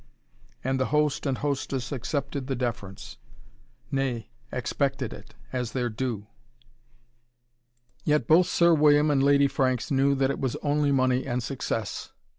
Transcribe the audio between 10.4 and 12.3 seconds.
only money and success.